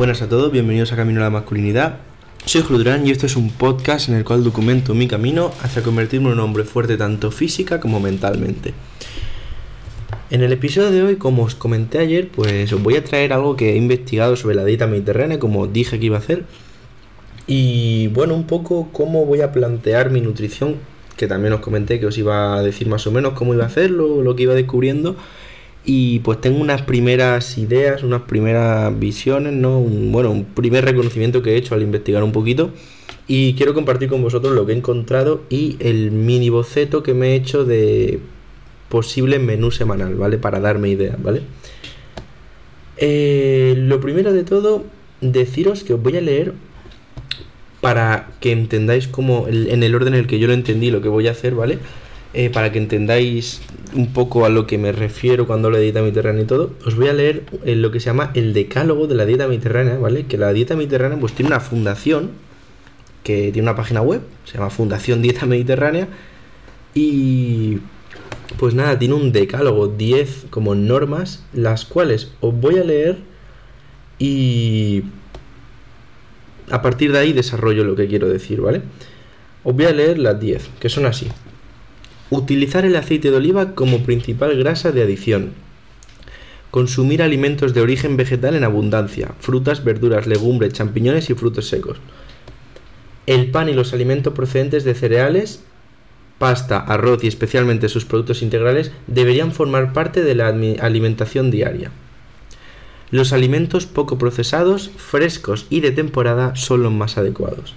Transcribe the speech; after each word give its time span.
Buenas 0.00 0.22
a 0.22 0.30
todos, 0.30 0.50
bienvenidos 0.50 0.92
a 0.92 0.96
Camino 0.96 1.20
a 1.20 1.24
la 1.24 1.28
Masculinidad. 1.28 1.98
Soy 2.46 2.62
Judrán 2.62 3.06
y 3.06 3.10
este 3.10 3.26
es 3.26 3.36
un 3.36 3.50
podcast 3.50 4.08
en 4.08 4.14
el 4.14 4.24
cual 4.24 4.42
documento 4.42 4.94
mi 4.94 5.06
camino 5.06 5.52
hacia 5.60 5.82
convertirme 5.82 6.28
en 6.28 6.32
un 6.32 6.40
hombre 6.40 6.64
fuerte 6.64 6.96
tanto 6.96 7.30
física 7.30 7.80
como 7.80 8.00
mentalmente. 8.00 8.72
En 10.30 10.40
el 10.40 10.54
episodio 10.54 10.90
de 10.90 11.02
hoy, 11.02 11.16
como 11.16 11.42
os 11.42 11.54
comenté 11.54 11.98
ayer, 11.98 12.28
pues 12.28 12.72
os 12.72 12.82
voy 12.82 12.96
a 12.96 13.04
traer 13.04 13.34
algo 13.34 13.56
que 13.56 13.74
he 13.74 13.76
investigado 13.76 14.36
sobre 14.36 14.54
la 14.54 14.64
dieta 14.64 14.86
mediterránea, 14.86 15.38
como 15.38 15.66
dije 15.66 16.00
que 16.00 16.06
iba 16.06 16.16
a 16.16 16.20
hacer. 16.20 16.44
Y 17.46 18.06
bueno, 18.06 18.34
un 18.34 18.46
poco 18.46 18.88
cómo 18.92 19.26
voy 19.26 19.42
a 19.42 19.52
plantear 19.52 20.08
mi 20.08 20.22
nutrición, 20.22 20.76
que 21.18 21.26
también 21.26 21.52
os 21.52 21.60
comenté 21.60 22.00
que 22.00 22.06
os 22.06 22.16
iba 22.16 22.56
a 22.56 22.62
decir 22.62 22.88
más 22.88 23.06
o 23.06 23.12
menos 23.12 23.34
cómo 23.34 23.52
iba 23.52 23.64
a 23.64 23.66
hacerlo, 23.66 24.22
lo 24.22 24.34
que 24.34 24.44
iba 24.44 24.54
descubriendo 24.54 25.16
y 25.84 26.18
pues 26.20 26.40
tengo 26.40 26.60
unas 26.60 26.82
primeras 26.82 27.56
ideas, 27.58 28.02
unas 28.02 28.22
primeras 28.22 28.98
visiones, 28.98 29.52
¿no? 29.52 29.78
Un, 29.78 30.12
bueno, 30.12 30.30
un 30.30 30.44
primer 30.44 30.84
reconocimiento 30.84 31.42
que 31.42 31.52
he 31.52 31.56
hecho 31.56 31.74
al 31.74 31.82
investigar 31.82 32.22
un 32.22 32.32
poquito 32.32 32.70
y 33.26 33.54
quiero 33.54 33.74
compartir 33.74 34.08
con 34.08 34.22
vosotros 34.22 34.54
lo 34.54 34.66
que 34.66 34.72
he 34.72 34.76
encontrado 34.76 35.42
y 35.48 35.76
el 35.80 36.10
mini 36.10 36.48
boceto 36.50 37.02
que 37.02 37.14
me 37.14 37.28
he 37.28 37.34
hecho 37.36 37.64
de 37.64 38.20
posible 38.88 39.38
menú 39.38 39.70
semanal, 39.70 40.16
¿vale? 40.16 40.36
Para 40.36 40.60
darme 40.60 40.88
ideas, 40.88 41.22
¿vale? 41.22 41.42
Eh, 42.96 43.74
lo 43.78 44.00
primero 44.00 44.32
de 44.32 44.44
todo, 44.44 44.84
deciros 45.20 45.84
que 45.84 45.94
os 45.94 46.02
voy 46.02 46.16
a 46.16 46.20
leer 46.20 46.54
para 47.80 48.28
que 48.40 48.52
entendáis 48.52 49.08
cómo, 49.08 49.46
en 49.48 49.82
el 49.82 49.94
orden 49.94 50.14
en 50.14 50.20
el 50.20 50.26
que 50.26 50.38
yo 50.38 50.46
lo 50.46 50.52
entendí, 50.52 50.90
lo 50.90 51.00
que 51.00 51.08
voy 51.08 51.28
a 51.28 51.30
hacer, 51.30 51.54
¿vale? 51.54 51.78
Eh, 52.32 52.48
para 52.48 52.70
que 52.70 52.78
entendáis 52.78 53.60
un 53.92 54.12
poco 54.12 54.44
a 54.44 54.50
lo 54.50 54.64
que 54.68 54.78
me 54.78 54.92
refiero 54.92 55.48
cuando 55.48 55.66
hablo 55.66 55.78
de 55.78 55.84
dieta 55.84 56.00
mediterránea 56.00 56.44
y 56.44 56.46
todo, 56.46 56.74
os 56.86 56.94
voy 56.94 57.08
a 57.08 57.12
leer 57.12 57.42
eh, 57.64 57.74
lo 57.74 57.90
que 57.90 57.98
se 57.98 58.06
llama 58.06 58.30
el 58.34 58.52
decálogo 58.52 59.08
de 59.08 59.16
la 59.16 59.26
dieta 59.26 59.48
mediterránea, 59.48 59.98
¿vale? 59.98 60.26
Que 60.26 60.38
la 60.38 60.52
dieta 60.52 60.76
mediterránea 60.76 61.18
pues 61.18 61.32
tiene 61.32 61.48
una 61.48 61.58
fundación 61.58 62.30
que 63.24 63.50
tiene 63.52 63.62
una 63.62 63.76
página 63.76 64.00
web, 64.00 64.22
se 64.44 64.54
llama 64.54 64.70
Fundación 64.70 65.22
Dieta 65.22 65.44
Mediterránea 65.44 66.08
y 66.94 67.78
pues 68.58 68.74
nada, 68.74 68.98
tiene 68.98 69.14
un 69.14 69.32
decálogo, 69.32 69.88
10 69.88 70.46
como 70.50 70.74
normas, 70.74 71.44
las 71.52 71.84
cuales 71.84 72.32
os 72.40 72.54
voy 72.54 72.78
a 72.78 72.84
leer 72.84 73.18
y 74.18 75.02
a 76.70 76.80
partir 76.82 77.12
de 77.12 77.18
ahí 77.18 77.32
desarrollo 77.32 77.84
lo 77.84 77.96
que 77.96 78.06
quiero 78.06 78.28
decir, 78.28 78.60
¿vale? 78.60 78.82
Os 79.64 79.74
voy 79.74 79.86
a 79.86 79.92
leer 79.92 80.18
las 80.18 80.38
10, 80.40 80.70
que 80.78 80.88
son 80.88 81.06
así. 81.06 81.28
Utilizar 82.30 82.84
el 82.84 82.94
aceite 82.94 83.30
de 83.30 83.36
oliva 83.36 83.74
como 83.74 84.04
principal 84.04 84.56
grasa 84.56 84.92
de 84.92 85.02
adición. 85.02 85.50
Consumir 86.70 87.22
alimentos 87.22 87.74
de 87.74 87.80
origen 87.80 88.16
vegetal 88.16 88.54
en 88.54 88.62
abundancia, 88.62 89.32
frutas, 89.40 89.82
verduras, 89.82 90.28
legumbres, 90.28 90.72
champiñones 90.72 91.28
y 91.28 91.34
frutos 91.34 91.68
secos. 91.68 91.98
El 93.26 93.50
pan 93.50 93.68
y 93.68 93.72
los 93.72 93.92
alimentos 93.92 94.32
procedentes 94.32 94.84
de 94.84 94.94
cereales, 94.94 95.64
pasta, 96.38 96.78
arroz 96.78 97.24
y 97.24 97.26
especialmente 97.26 97.88
sus 97.88 98.04
productos 98.04 98.42
integrales 98.42 98.92
deberían 99.08 99.50
formar 99.50 99.92
parte 99.92 100.22
de 100.22 100.36
la 100.36 100.46
alimentación 100.46 101.50
diaria. 101.50 101.90
Los 103.10 103.32
alimentos 103.32 103.86
poco 103.86 104.18
procesados, 104.18 104.92
frescos 104.96 105.66
y 105.68 105.80
de 105.80 105.90
temporada 105.90 106.54
son 106.54 106.84
los 106.84 106.92
más 106.92 107.18
adecuados. 107.18 107.74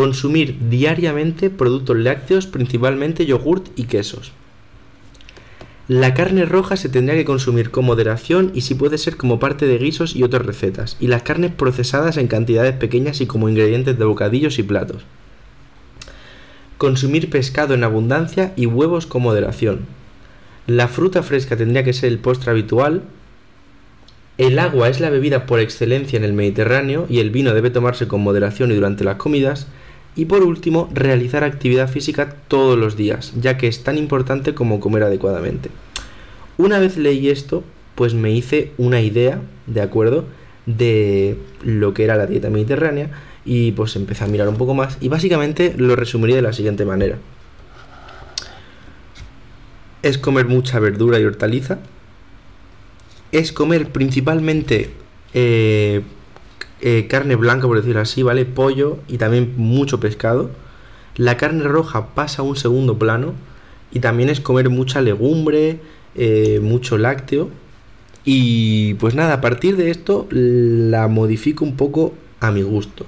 Consumir 0.00 0.56
diariamente 0.70 1.50
productos 1.50 1.94
lácteos, 1.94 2.46
principalmente 2.46 3.26
yogurt 3.26 3.66
y 3.76 3.84
quesos. 3.84 4.32
La 5.88 6.14
carne 6.14 6.46
roja 6.46 6.78
se 6.78 6.88
tendría 6.88 7.18
que 7.18 7.26
consumir 7.26 7.70
con 7.70 7.84
moderación 7.84 8.50
y 8.54 8.62
si 8.62 8.74
puede 8.74 8.96
ser 8.96 9.18
como 9.18 9.38
parte 9.38 9.66
de 9.66 9.76
guisos 9.76 10.16
y 10.16 10.22
otras 10.22 10.46
recetas, 10.46 10.96
y 11.00 11.08
las 11.08 11.20
carnes 11.20 11.52
procesadas 11.52 12.16
en 12.16 12.28
cantidades 12.28 12.76
pequeñas 12.76 13.20
y 13.20 13.26
como 13.26 13.50
ingredientes 13.50 13.98
de 13.98 14.04
bocadillos 14.06 14.58
y 14.58 14.62
platos. 14.62 15.02
Consumir 16.78 17.28
pescado 17.28 17.74
en 17.74 17.84
abundancia 17.84 18.54
y 18.56 18.64
huevos 18.64 19.04
con 19.06 19.20
moderación. 19.20 19.80
La 20.66 20.88
fruta 20.88 21.22
fresca 21.22 21.58
tendría 21.58 21.84
que 21.84 21.92
ser 21.92 22.10
el 22.10 22.20
postre 22.20 22.52
habitual. 22.52 23.02
El 24.38 24.58
agua 24.58 24.88
es 24.88 24.98
la 24.98 25.10
bebida 25.10 25.44
por 25.44 25.60
excelencia 25.60 26.16
en 26.16 26.24
el 26.24 26.32
Mediterráneo 26.32 27.04
y 27.10 27.18
el 27.18 27.28
vino 27.28 27.52
debe 27.52 27.68
tomarse 27.68 28.08
con 28.08 28.22
moderación 28.22 28.72
y 28.72 28.76
durante 28.76 29.04
las 29.04 29.16
comidas. 29.16 29.66
Y 30.16 30.24
por 30.24 30.42
último, 30.42 30.88
realizar 30.92 31.44
actividad 31.44 31.88
física 31.88 32.36
todos 32.48 32.78
los 32.78 32.96
días, 32.96 33.32
ya 33.40 33.56
que 33.56 33.68
es 33.68 33.84
tan 33.84 33.96
importante 33.96 34.54
como 34.54 34.80
comer 34.80 35.04
adecuadamente. 35.04 35.70
Una 36.58 36.78
vez 36.78 36.96
leí 36.96 37.28
esto, 37.28 37.64
pues 37.94 38.14
me 38.14 38.32
hice 38.32 38.72
una 38.76 39.00
idea, 39.00 39.40
¿de 39.66 39.80
acuerdo? 39.80 40.26
De 40.66 41.38
lo 41.64 41.94
que 41.94 42.04
era 42.04 42.16
la 42.16 42.26
dieta 42.26 42.50
mediterránea 42.50 43.10
y 43.44 43.72
pues 43.72 43.96
empecé 43.96 44.24
a 44.24 44.26
mirar 44.26 44.48
un 44.48 44.56
poco 44.56 44.74
más 44.74 44.98
y 45.00 45.08
básicamente 45.08 45.74
lo 45.76 45.96
resumiría 45.96 46.36
de 46.36 46.42
la 46.42 46.52
siguiente 46.52 46.84
manera. 46.84 47.18
Es 50.02 50.18
comer 50.18 50.46
mucha 50.46 50.78
verdura 50.80 51.18
y 51.18 51.24
hortaliza. 51.24 51.78
Es 53.32 53.52
comer 53.52 53.90
principalmente 53.90 54.90
eh, 55.34 56.02
eh, 56.82 57.06
carne 57.08 57.36
blanca, 57.36 57.66
por 57.66 57.76
decirlo 57.76 58.00
así, 58.00 58.22
¿vale? 58.22 58.44
Pollo 58.44 58.98
y 59.08 59.18
también 59.18 59.54
mucho 59.56 60.00
pescado. 60.00 60.50
La 61.16 61.36
carne 61.36 61.64
roja 61.64 62.14
pasa 62.14 62.42
a 62.42 62.44
un 62.44 62.56
segundo 62.56 62.98
plano 62.98 63.34
y 63.92 64.00
también 64.00 64.30
es 64.30 64.40
comer 64.40 64.70
mucha 64.70 65.00
legumbre, 65.00 65.80
eh, 66.14 66.60
mucho 66.62 66.98
lácteo. 66.98 67.50
Y 68.24 68.94
pues 68.94 69.14
nada, 69.14 69.34
a 69.34 69.40
partir 69.40 69.76
de 69.76 69.90
esto 69.90 70.26
la 70.30 71.08
modifico 71.08 71.64
un 71.64 71.76
poco 71.76 72.14
a 72.40 72.50
mi 72.50 72.62
gusto. 72.62 73.06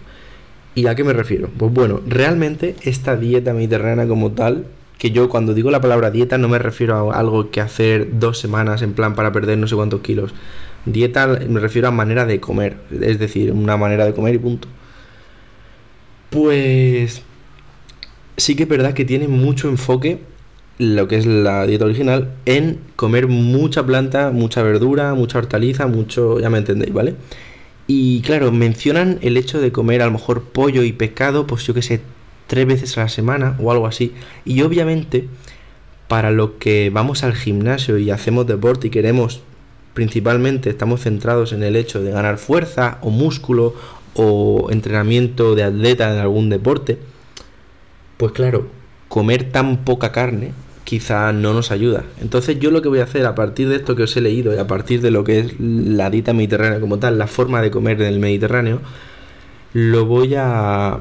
¿Y 0.75 0.87
a 0.87 0.94
qué 0.94 1.04
me 1.04 1.12
refiero? 1.12 1.50
Pues 1.56 1.72
bueno, 1.72 2.00
realmente 2.06 2.77
esta 2.83 3.16
dieta 3.16 3.53
mediterránea 3.53 4.09
como 4.09 4.33
tal, 4.33 4.66
que 4.99 5.10
yo 5.10 5.28
cuando 5.28 5.53
digo 5.54 5.71
la 5.71 5.81
palabra 5.81 6.10
dieta 6.10 6.39
no 6.39 6.49
me 6.49 6.59
refiero 6.59 7.12
a 7.12 7.19
algo 7.19 7.50
que 7.50 7.60
hacer 7.60 8.19
dos 8.19 8.39
semanas 8.39 8.83
en 8.83 8.94
plan 8.94 9.15
para 9.15 9.33
perder 9.33 9.59
no 9.59 9.66
sé 9.66 9.75
cuántos 9.75 10.00
kilos. 10.00 10.33
Dieta 10.84 11.26
me 11.26 11.60
refiero 11.60 11.88
a 11.88 11.91
manera 11.91 12.26
de 12.26 12.41
comer, 12.41 12.76
es 13.00 13.19
decir, 13.19 13.53
una 13.53 13.76
manera 13.76 14.04
de 14.04 14.15
comer 14.15 14.34
y 14.34 14.38
punto. 14.38 14.69
Pues 16.31 17.22
sí 18.37 18.56
que 18.56 18.65
es 18.65 18.69
verdad 18.69 18.94
que 18.94 19.04
tiene 19.04 19.28
mucho 19.28 19.69
enfoque 19.69 20.21
lo 20.78 21.06
que 21.06 21.16
es 21.16 21.26
la 21.26 21.66
dieta 21.66 21.84
original 21.84 22.32
en 22.47 22.81
comer 22.97 23.28
mucha 23.28 23.84
planta, 23.84 24.31
mucha 24.31 24.62
verdura, 24.62 25.15
mucha 25.15 25.38
hortaliza, 25.38 25.87
mucho, 25.87 26.41
ya 26.41 26.50
me 26.50 26.59
entendéis, 26.59 26.92
¿vale? 26.92 27.15
Y 27.87 28.22
claro, 28.22 28.50
mencionan 28.53 29.19
el 29.22 29.37
hecho 29.37 29.60
de 29.60 29.72
comer 29.72 30.03
a 30.03 30.06
lo 30.06 30.12
mejor 30.12 30.44
pollo 30.44 30.82
y 30.82 30.92
pescado, 30.92 31.47
pues 31.47 31.65
yo 31.66 31.75
que 31.75 31.82
sé, 31.82 32.00
tres 32.47 32.66
veces 32.66 32.97
a 32.98 33.03
la 33.03 33.09
semana 33.09 33.56
o 33.60 33.71
algo 33.71 33.87
así. 33.87 34.12
Y 34.44 34.62
obviamente, 34.62 35.28
para 36.09 36.31
lo 36.31 36.59
que 36.59 36.91
vamos 36.91 37.22
al 37.22 37.34
gimnasio 37.34 37.98
y 37.98 38.10
hacemos 38.10 38.47
deporte 38.47 38.88
y 38.88 38.91
queremos 38.91 39.42
principalmente 39.94 40.70
estamos 40.70 41.03
centrados 41.03 41.53
en 41.53 41.62
el 41.62 41.76
hecho 41.76 42.03
de 42.03 42.10
ganar 42.10 42.38
fuerza 42.38 42.98
o 43.03 43.10
músculo 43.10 43.75
o 44.14 44.69
entrenamiento 44.70 45.54
de 45.54 45.64
atleta 45.64 46.12
en 46.12 46.19
algún 46.19 46.50
deporte, 46.50 46.98
pues 48.16 48.32
claro, 48.32 48.66
comer 49.08 49.50
tan 49.50 49.84
poca 49.84 50.12
carne 50.12 50.53
quizá 50.84 51.32
no 51.32 51.54
nos 51.54 51.70
ayuda. 51.70 52.04
Entonces 52.20 52.58
yo 52.58 52.70
lo 52.70 52.82
que 52.82 52.88
voy 52.88 53.00
a 53.00 53.04
hacer 53.04 53.26
a 53.26 53.34
partir 53.34 53.69
de 53.69 53.76
esto 53.76 53.97
que 53.97 54.03
os 54.03 54.16
he 54.16 54.20
leído 54.20 54.54
y 54.54 54.58
a 54.58 54.66
partir 54.66 55.00
de 55.00 55.10
lo 55.10 55.25
que 55.25 55.41
es 55.41 55.60
la 55.60 56.10
dieta 56.10 56.32
mediterránea 56.32 56.80
como 56.80 56.98
tal, 56.98 57.19
la 57.19 57.26
forma 57.26 57.62
de 57.62 57.70
comer 57.70 58.00
en 58.03 58.09
el 58.09 58.19
Mediterráneo, 58.19 58.80
lo 59.72 60.04
voy 60.06 60.34
a 60.36 60.98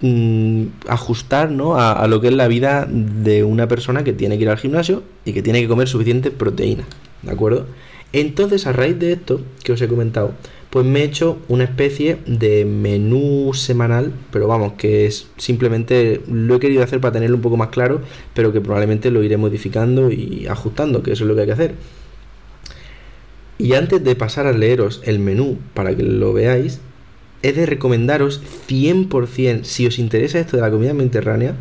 mm, 0.00 0.64
ajustar 0.88 1.50
¿no? 1.50 1.76
a, 1.76 1.92
a, 1.92 2.08
lo 2.08 2.20
que 2.20 2.28
es 2.28 2.34
la 2.34 2.48
vida 2.48 2.86
de 2.90 3.44
una 3.44 3.68
persona 3.68 4.02
que 4.04 4.12
tiene 4.12 4.36
que 4.36 4.44
ir 4.44 4.50
al 4.50 4.58
gimnasio 4.58 5.02
y 5.24 5.32
que 5.32 5.42
tiene 5.42 5.60
que 5.60 5.68
comer 5.68 5.88
suficiente 5.88 6.30
proteína. 6.30 6.84
¿De 7.22 7.32
acuerdo? 7.32 7.66
Entonces, 8.12 8.66
a 8.66 8.72
raíz 8.72 8.98
de 8.98 9.12
esto 9.12 9.40
que 9.62 9.72
os 9.72 9.82
he 9.82 9.88
comentado, 9.88 10.32
pues 10.70 10.84
me 10.84 11.00
he 11.00 11.04
hecho 11.04 11.38
una 11.48 11.64
especie 11.64 12.18
de 12.26 12.64
menú 12.64 13.52
semanal, 13.54 14.12
pero 14.30 14.46
vamos, 14.48 14.74
que 14.74 15.06
es 15.06 15.28
simplemente 15.36 16.20
lo 16.30 16.56
he 16.56 16.60
querido 16.60 16.82
hacer 16.82 17.00
para 17.00 17.12
tenerlo 17.12 17.36
un 17.36 17.42
poco 17.42 17.56
más 17.56 17.68
claro, 17.68 18.00
pero 18.34 18.52
que 18.52 18.60
probablemente 18.60 19.10
lo 19.10 19.22
iré 19.22 19.36
modificando 19.36 20.10
y 20.10 20.46
ajustando, 20.46 21.02
que 21.02 21.12
eso 21.12 21.24
es 21.24 21.28
lo 21.28 21.34
que 21.34 21.42
hay 21.42 21.46
que 21.46 21.52
hacer. 21.52 21.74
Y 23.58 23.74
antes 23.74 24.04
de 24.04 24.14
pasar 24.14 24.46
a 24.46 24.52
leeros 24.52 25.02
el 25.04 25.18
menú 25.18 25.58
para 25.74 25.94
que 25.96 26.02
lo 26.02 26.32
veáis, 26.32 26.80
he 27.42 27.52
de 27.52 27.66
recomendaros 27.66 28.40
100%, 28.68 29.64
si 29.64 29.86
os 29.86 29.98
interesa 29.98 30.38
esto 30.38 30.56
de 30.56 30.62
la 30.62 30.70
comida 30.70 30.94
mediterránea, 30.94 31.54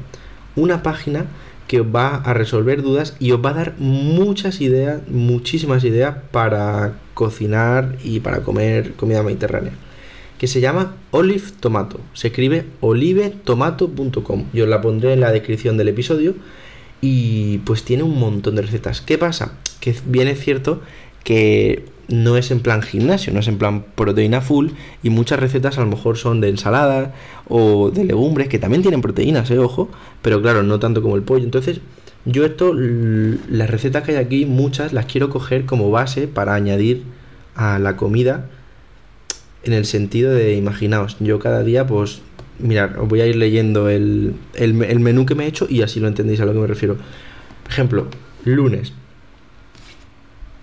una 0.55 0.83
página 0.83 1.25
que 1.67 1.81
os 1.81 1.87
va 1.87 2.15
a 2.15 2.33
resolver 2.33 2.81
dudas 2.81 3.15
y 3.19 3.31
os 3.31 3.43
va 3.43 3.51
a 3.51 3.53
dar 3.53 3.75
muchas 3.77 4.61
ideas, 4.61 5.01
muchísimas 5.07 5.83
ideas 5.83 6.15
para 6.31 6.95
cocinar 7.13 7.97
y 8.03 8.21
para 8.21 8.41
comer 8.41 8.93
comida 8.93 9.23
mediterránea. 9.23 9.73
Que 10.37 10.47
se 10.47 10.61
llama 10.61 10.95
Olive 11.11 11.51
Tomato. 11.59 11.99
Se 12.13 12.27
escribe 12.27 12.65
olivetomato.com. 12.79 14.45
Yo 14.53 14.63
os 14.63 14.69
la 14.69 14.81
pondré 14.81 15.13
en 15.13 15.21
la 15.21 15.31
descripción 15.31 15.77
del 15.77 15.89
episodio. 15.89 16.35
Y 17.01 17.59
pues 17.59 17.83
tiene 17.83 18.03
un 18.03 18.19
montón 18.19 18.55
de 18.55 18.61
recetas. 18.61 19.01
¿Qué 19.01 19.17
pasa? 19.17 19.57
Que 19.79 19.95
bien 20.05 20.27
es 20.27 20.39
cierto 20.39 20.81
que 21.23 21.85
no 22.07 22.37
es 22.37 22.51
en 22.51 22.59
plan 22.61 22.81
gimnasio, 22.81 23.33
no 23.33 23.39
es 23.39 23.47
en 23.47 23.57
plan 23.57 23.83
proteína 23.95 24.41
full 24.41 24.69
y 25.03 25.09
muchas 25.09 25.39
recetas 25.39 25.77
a 25.77 25.81
lo 25.81 25.87
mejor 25.87 26.17
son 26.17 26.41
de 26.41 26.49
ensalada 26.49 27.13
o 27.47 27.91
de 27.91 28.05
legumbres 28.05 28.47
que 28.47 28.59
también 28.59 28.81
tienen 28.81 29.01
proteínas, 29.01 29.49
eh, 29.51 29.59
ojo, 29.59 29.89
pero 30.21 30.41
claro, 30.41 30.63
no 30.63 30.79
tanto 30.79 31.01
como 31.01 31.15
el 31.15 31.23
pollo. 31.23 31.43
Entonces, 31.43 31.81
yo 32.25 32.45
esto, 32.45 32.73
las 32.73 33.69
recetas 33.69 34.03
que 34.03 34.11
hay 34.11 34.17
aquí, 34.17 34.45
muchas 34.45 34.93
las 34.93 35.05
quiero 35.05 35.29
coger 35.29 35.65
como 35.65 35.91
base 35.91 36.27
para 36.27 36.53
añadir 36.55 37.03
a 37.55 37.79
la 37.79 37.97
comida 37.97 38.49
en 39.63 39.73
el 39.73 39.85
sentido 39.85 40.33
de, 40.33 40.55
imaginaos, 40.55 41.17
yo 41.19 41.39
cada 41.39 41.63
día 41.63 41.87
pues 41.87 42.21
mirad, 42.59 42.97
os 42.99 43.07
voy 43.07 43.21
a 43.21 43.27
ir 43.27 43.35
leyendo 43.35 43.89
el, 43.89 44.35
el, 44.53 44.73
menú 44.73 45.25
que 45.25 45.35
me 45.35 45.45
he 45.45 45.47
hecho 45.47 45.67
y 45.69 45.81
así 45.81 45.99
lo 45.99 46.07
entendéis 46.07 46.39
a 46.41 46.45
lo 46.45 46.53
que 46.53 46.59
me 46.59 46.67
refiero. 46.67 46.97
Ejemplo, 47.69 48.07
lunes. 48.45 48.93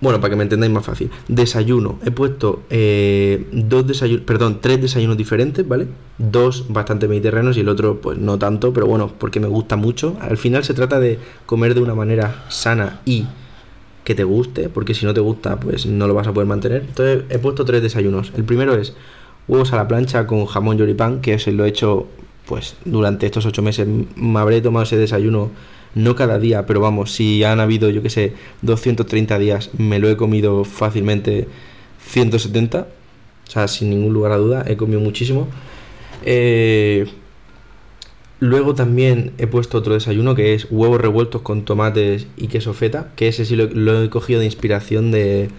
Bueno, 0.05 0.21
para 0.21 0.33
que 0.33 0.37
me 0.37 0.43
entendáis 0.43 0.71
más 0.71 0.85
fácil. 0.85 1.11
Desayuno. 1.29 1.99
He 2.05 2.11
puesto 2.11 2.65
eh, 2.69 3.47
dos 3.53 3.87
desayunos, 3.87 4.27
perdón, 4.27 4.59
tres 4.61 4.79
desayunos 4.79 5.17
diferentes, 5.17 5.67
¿vale? 5.67 5.89
Dos 6.19 6.67
bastante 6.69 7.09
mediterráneos 7.09 7.57
y 7.57 7.61
el 7.61 7.71
otro, 7.71 8.03
pues 8.03 8.19
no 8.19 8.39
tanto, 8.39 8.75
pero 8.75 8.87
bueno, 8.87 9.11
porque 9.19 9.41
me 9.41 9.47
gusta 9.47 9.77
mucho. 9.77 10.19
Al 10.21 10.37
final 10.37 10.63
se 10.63 10.75
trata 10.75 11.01
de 11.01 11.19
comer 11.47 11.73
de 11.75 11.81
una 11.81 11.95
manera 11.95 12.45
sana 12.51 13.01
y 13.07 13.25
que 14.05 14.15
te 14.15 14.25
guste, 14.25 14.69
porque 14.69 14.93
si 14.93 15.07
no 15.07 15.15
te 15.15 15.21
gusta, 15.21 15.59
pues 15.59 15.87
no 15.87 16.07
lo 16.07 16.13
vas 16.13 16.27
a 16.27 16.35
poder 16.35 16.49
mantener. 16.49 16.83
Entonces 16.87 17.25
he 17.31 17.39
puesto 17.39 17.65
tres 17.65 17.81
desayunos. 17.81 18.31
El 18.37 18.45
primero 18.45 18.75
es 18.75 18.93
huevos 19.49 19.73
a 19.73 19.77
la 19.77 19.89
plancha 19.89 20.27
con 20.27 20.45
jamón 20.45 20.77
yoripán, 20.77 21.23
que 21.23 21.39
se 21.39 21.51
lo 21.51 21.65
he 21.65 21.69
hecho 21.71 22.09
pues 22.45 22.77
durante 22.85 23.25
estos 23.25 23.47
ocho 23.47 23.63
meses. 23.63 23.89
Me 24.17 24.39
habré 24.39 24.61
tomado 24.61 24.83
ese 24.83 24.99
desayuno, 24.99 25.51
no 25.95 26.15
cada 26.15 26.39
día, 26.39 26.67
pero 26.67 26.81
vamos, 26.81 27.13
si 27.13 27.45
han 27.45 27.61
habido, 27.61 27.91
yo 27.91 28.03
que 28.03 28.11
sé, 28.11 28.35
230 28.63 29.39
días, 29.39 29.71
me 29.79 29.99
lo 29.99 30.09
he 30.09 30.17
comido 30.17 30.65
fácilmente 30.65 31.49
170. 32.07 32.87
O 33.47 33.51
sea, 33.51 33.69
sin 33.69 33.91
ningún 33.91 34.13
lugar 34.13 34.33
a 34.33 34.37
duda, 34.37 34.65
he 34.67 34.77
comido 34.77 35.01
muchísimo. 35.01 35.49
Eh, 36.25 37.07
luego 38.41 38.75
también 38.75 39.33
he 39.39 39.47
puesto 39.47 39.79
otro 39.79 39.95
desayuno 39.95 40.35
que 40.35 40.55
es 40.55 40.67
huevos 40.71 41.01
revueltos 41.01 41.43
con 41.43 41.65
tomates 41.65 42.27
y 42.37 42.49
queso 42.49 42.75
feta, 42.75 43.13
que 43.17 43.29
ese 43.29 43.45
sí 43.45 43.57
lo 43.57 44.03
he 44.03 44.11
cogido 44.11 44.41
de 44.41 44.47
inspiración 44.47 45.11
de, 45.11 45.51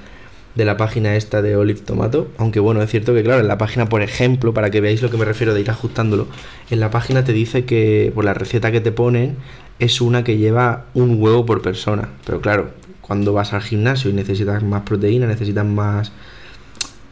de 0.55 0.65
la 0.65 0.77
página 0.77 1.15
esta 1.15 1.41
de 1.41 1.55
Olive 1.55 1.81
Tomato. 1.81 2.29
Aunque 2.37 2.59
bueno, 2.59 2.81
es 2.81 2.89
cierto 2.89 3.13
que 3.13 3.23
claro, 3.23 3.41
en 3.41 3.47
la 3.47 3.57
página, 3.57 3.87
por 3.87 4.01
ejemplo, 4.01 4.53
para 4.53 4.71
que 4.71 4.81
veáis 4.81 5.01
lo 5.01 5.09
que 5.09 5.17
me 5.17 5.25
refiero 5.25 5.53
de 5.53 5.61
ir 5.61 5.69
ajustándolo, 5.69 6.27
en 6.69 6.79
la 6.79 6.89
página 6.89 7.23
te 7.23 7.33
dice 7.33 7.65
que 7.65 8.11
por 8.15 8.25
la 8.25 8.33
receta 8.33 8.71
que 8.71 8.81
te 8.81 8.91
ponen 8.91 9.37
es 9.79 10.01
una 10.01 10.23
que 10.23 10.37
lleva 10.37 10.85
un 10.93 11.21
huevo 11.21 11.45
por 11.45 11.61
persona. 11.61 12.09
Pero 12.25 12.41
claro, 12.41 12.69
cuando 13.01 13.33
vas 13.33 13.53
al 13.53 13.61
gimnasio 13.61 14.09
y 14.09 14.13
necesitas 14.13 14.63
más 14.63 14.83
proteína, 14.83 15.27
necesitas 15.27 15.65
más 15.65 16.11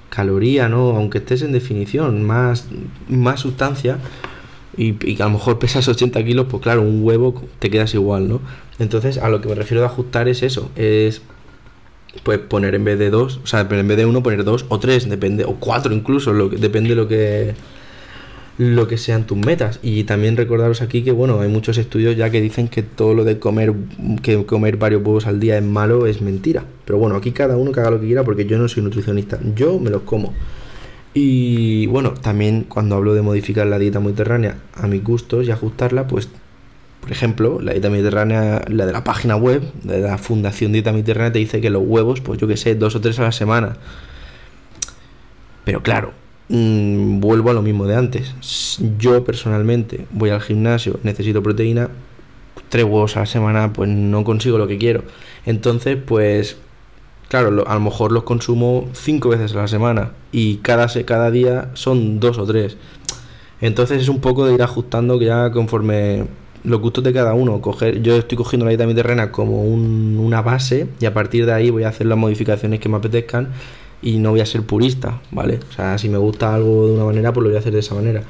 caloría, 0.09 0.69
¿no? 0.69 0.91
Aunque 0.95 1.17
estés 1.17 1.41
en 1.41 1.51
definición, 1.51 2.23
más, 2.23 2.67
más 3.09 3.41
sustancia. 3.41 3.97
Y, 4.75 4.95
y, 5.07 5.21
a 5.21 5.25
lo 5.25 5.31
mejor 5.31 5.59
pesas 5.59 5.87
80 5.87 6.23
kilos, 6.23 6.47
pues 6.49 6.63
claro, 6.63 6.81
un 6.81 7.03
huevo 7.03 7.43
te 7.59 7.69
quedas 7.69 7.93
igual, 7.93 8.27
¿no? 8.27 8.41
Entonces, 8.79 9.17
a 9.17 9.29
lo 9.29 9.41
que 9.41 9.49
me 9.49 9.55
refiero 9.55 9.81
de 9.81 9.87
ajustar 9.87 10.27
es 10.27 10.41
eso, 10.41 10.71
es 10.75 11.21
pues 12.21 12.39
poner 12.39 12.75
en 12.75 12.83
vez 12.83 13.00
de 13.00 13.10
dos, 13.10 13.39
o 13.44 13.48
sea, 13.48 13.62
en 13.62 13.88
vez 13.88 13.98
de 13.98 14.06
uno 14.06 14.21
poner 14.21 14.44
dos 14.44 14.65
o 14.69 14.80
tres, 14.80 15.10
depende, 15.10 15.45
o 15.45 15.56
cuatro 15.56 15.94
incluso, 15.94 16.31
lo 16.33 16.50
que, 16.50 16.57
depende 16.57 16.95
lo 16.95 17.07
que 17.07 17.56
lo 18.57 18.88
que 18.88 18.98
sean 18.98 19.25
tus 19.25 19.38
metas. 19.38 19.80
Y 19.81 20.04
también 20.04 20.38
recordaros 20.38 20.81
aquí 20.81 21.04
que 21.04 21.12
bueno, 21.12 21.39
hay 21.39 21.50
muchos 21.50 21.77
estudios 21.77 22.15
ya 22.15 22.30
que 22.30 22.42
dicen 22.42 22.68
que 22.68 22.83
todo 22.83 23.13
lo 23.13 23.24
de 23.24 23.39
comer, 23.39 23.74
que 24.21 24.45
comer 24.45 24.77
varios 24.77 25.04
huevos 25.04 25.25
al 25.25 25.39
día 25.39 25.57
es 25.57 25.63
malo, 25.63 26.06
es 26.06 26.21
mentira. 26.21 26.63
Pero 26.86 27.00
bueno, 27.00 27.15
aquí 27.15 27.31
cada 27.31 27.57
uno 27.57 27.71
que 27.71 27.80
haga 27.80 27.92
lo 27.92 28.00
que 28.00 28.07
quiera 28.07 28.24
porque 28.24 28.45
yo 28.45 28.57
no 28.57 28.68
soy 28.68 28.83
nutricionista, 28.83 29.39
yo 29.56 29.80
me 29.80 29.89
los 29.89 30.04
como. 30.04 30.33
Y 31.13 31.86
bueno, 31.88 32.13
también 32.13 32.65
cuando 32.68 32.95
hablo 32.95 33.13
de 33.13 33.21
modificar 33.21 33.68
la 33.68 33.77
dieta 33.77 34.00
mediterránea 34.00 34.57
a 34.74 34.88
mis 34.88 35.04
gustos 35.04 35.45
y 35.48 35.51
ajustarla, 35.51 36.07
pues 36.07 36.30
por 37.03 37.11
ejemplo, 37.11 37.59
la 37.61 37.73
dieta 37.73 37.89
mediterránea, 37.89 38.63
la 38.69 38.85
de 38.85 38.94
la 38.94 39.03
página 39.03 39.35
web, 39.35 39.61
de 39.83 40.00
la 40.00 40.17
Fundación 40.17 40.71
Dieta 40.71 40.94
Mediterránea, 40.94 41.33
te 41.33 41.39
dice 41.39 41.59
que 41.59 41.69
los 41.69 41.83
huevos, 41.85 42.21
pues 42.21 42.39
yo 42.39 42.47
que 42.47 42.55
sé, 42.55 42.75
dos 42.75 42.95
o 42.95 43.01
tres 43.01 43.19
a 43.19 43.23
la 43.23 43.33
semana. 43.33 43.75
Pero 45.65 45.83
claro, 45.83 46.13
mm, 46.47 47.19
vuelvo 47.19 47.50
a 47.50 47.53
lo 47.53 47.61
mismo 47.61 47.85
de 47.88 47.97
antes. 47.97 48.79
Yo 48.97 49.21
personalmente 49.25 50.07
voy 50.11 50.29
al 50.29 50.39
gimnasio, 50.39 50.97
necesito 51.03 51.44
proteína, 51.44 51.89
tres 52.69 52.85
huevos 52.85 53.17
a 53.17 53.19
la 53.19 53.25
semana, 53.25 53.73
pues 53.73 53.89
no 53.89 54.23
consigo 54.23 54.57
lo 54.57 54.67
que 54.67 54.77
quiero. 54.77 55.03
Entonces, 55.45 55.97
pues, 55.97 56.55
claro, 57.27 57.67
a 57.67 57.73
lo 57.73 57.79
mejor 57.81 58.13
los 58.13 58.23
consumo 58.23 58.88
cinco 58.94 59.27
veces 59.27 59.51
a 59.51 59.57
la 59.57 59.67
semana 59.67 60.13
y 60.31 60.59
cada, 60.59 60.88
cada 61.03 61.31
día 61.31 61.69
son 61.73 62.21
dos 62.21 62.38
o 62.38 62.45
tres. 62.45 62.77
Entonces 63.59 64.01
es 64.01 64.07
un 64.07 64.21
poco 64.21 64.45
de 64.45 64.53
ir 64.53 64.61
ajustando 64.61 65.19
que 65.19 65.25
ya 65.25 65.51
conforme 65.51 66.27
los 66.63 66.80
gustos 66.80 67.04
de 67.04 67.13
cada 67.13 67.33
uno. 67.33 67.62
Coger, 67.62 68.01
yo 68.01 68.15
estoy 68.15 68.38
cogiendo 68.38 68.65
la 68.65 68.69
dieta 68.69 68.86
mediterránea 68.86 69.31
como 69.31 69.63
una 69.63 70.42
base 70.42 70.88
y 71.00 71.06
a 71.06 71.13
partir 71.13 71.45
de 71.45 71.54
ahí 71.54 71.69
voy 71.69 71.83
a 71.83 71.89
hacer 71.89 72.07
las 72.07 72.18
modificaciones 72.18 72.80
que 72.80 72.89
me 72.89 72.98
apetezcan 72.98 73.50
y 74.01 74.18
no 74.18 74.31
voy 74.31 74.42
a 74.42 74.45
ser 74.45 74.63
purista, 74.63 75.21
¿vale? 75.31 75.60
O 75.69 75.74
sea, 75.74 75.98
si 75.98 76.10
me 76.10 76.18
gusta 76.18 76.54
algo 76.54 76.88
de 76.88 76.94
una 76.94 77.06
manera, 77.06 77.31
pues 77.33 77.44
lo 77.44 77.50
voy 77.50 77.57
a 77.57 77.60
hacer 77.60 77.74
de 77.74 77.80
esa 77.80 77.95
manera. 77.95 78.24